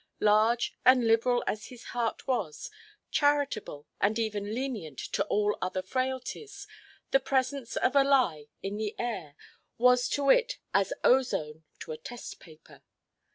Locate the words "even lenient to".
4.17-5.23